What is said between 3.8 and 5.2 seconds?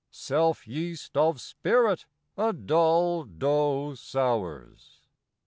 sours.